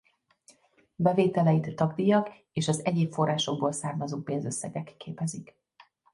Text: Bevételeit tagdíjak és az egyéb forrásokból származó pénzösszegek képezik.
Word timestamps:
Bevételeit 0.95 1.75
tagdíjak 1.75 2.31
és 2.51 2.67
az 2.67 2.85
egyéb 2.85 3.11
forrásokból 3.11 3.71
származó 3.71 4.19
pénzösszegek 4.21 4.93
képezik. 4.97 5.55